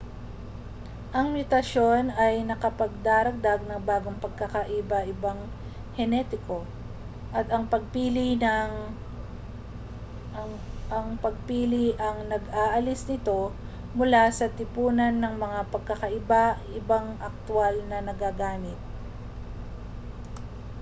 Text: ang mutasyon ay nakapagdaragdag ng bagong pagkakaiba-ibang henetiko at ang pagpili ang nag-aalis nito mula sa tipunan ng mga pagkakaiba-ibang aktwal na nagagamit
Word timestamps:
ang 1.17 1.27
mutasyon 1.37 2.05
ay 2.25 2.33
nakapagdaragdag 2.49 3.59
ng 3.69 3.79
bagong 3.89 4.17
pagkakaiba-ibang 4.23 5.37
henetiko 5.97 6.59
at 7.29 7.45
ang 7.45 7.69
pagpili 7.69 8.33
ang 12.09 12.17
nag-aalis 12.33 13.01
nito 13.13 13.39
mula 13.97 14.23
sa 14.37 14.47
tipunan 14.57 15.13
ng 15.21 15.33
mga 15.43 15.59
pagkakaiba-ibang 15.73 17.07
aktwal 17.29 17.75
na 17.89 17.97
nagagamit 18.07 18.79